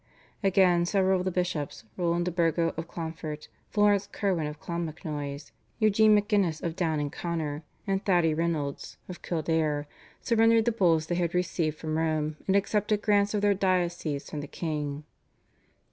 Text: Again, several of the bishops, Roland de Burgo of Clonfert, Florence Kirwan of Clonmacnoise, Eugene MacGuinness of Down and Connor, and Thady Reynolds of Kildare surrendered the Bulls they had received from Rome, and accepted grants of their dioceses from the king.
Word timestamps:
Again, 0.41 0.87
several 0.87 1.19
of 1.19 1.25
the 1.25 1.31
bishops, 1.31 1.83
Roland 1.95 2.25
de 2.25 2.31
Burgo 2.31 2.73
of 2.75 2.87
Clonfert, 2.87 3.49
Florence 3.69 4.07
Kirwan 4.11 4.47
of 4.47 4.59
Clonmacnoise, 4.59 5.51
Eugene 5.77 6.15
MacGuinness 6.19 6.63
of 6.63 6.75
Down 6.75 6.99
and 6.99 7.13
Connor, 7.13 7.61
and 7.85 8.03
Thady 8.03 8.33
Reynolds 8.33 8.97
of 9.07 9.21
Kildare 9.21 9.85
surrendered 10.19 10.65
the 10.65 10.71
Bulls 10.71 11.05
they 11.05 11.13
had 11.13 11.35
received 11.35 11.77
from 11.77 11.99
Rome, 11.99 12.35
and 12.47 12.55
accepted 12.55 13.03
grants 13.03 13.35
of 13.35 13.41
their 13.41 13.53
dioceses 13.53 14.27
from 14.27 14.41
the 14.41 14.47
king. 14.47 15.03